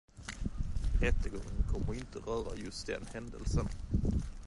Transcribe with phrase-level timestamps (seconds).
[1.01, 3.67] Rättegången kommer inte att röra just den händelsen.